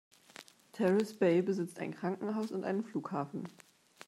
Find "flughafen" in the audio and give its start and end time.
2.83-3.43